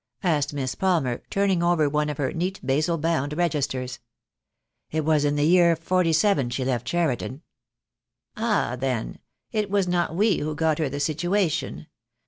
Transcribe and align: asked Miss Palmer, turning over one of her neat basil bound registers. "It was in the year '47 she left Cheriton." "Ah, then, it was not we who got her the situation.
asked 0.23 0.51
Miss 0.51 0.73
Palmer, 0.73 1.21
turning 1.29 1.61
over 1.61 1.87
one 1.87 2.09
of 2.09 2.17
her 2.17 2.33
neat 2.33 2.59
basil 2.63 2.97
bound 2.97 3.37
registers. 3.37 3.99
"It 4.89 5.05
was 5.05 5.23
in 5.23 5.35
the 5.35 5.45
year 5.45 5.75
'47 5.75 6.49
she 6.49 6.65
left 6.65 6.87
Cheriton." 6.87 7.43
"Ah, 8.35 8.75
then, 8.79 9.19
it 9.51 9.69
was 9.69 9.87
not 9.87 10.15
we 10.15 10.39
who 10.39 10.55
got 10.55 10.79
her 10.79 10.89
the 10.89 10.99
situation. 10.99 11.85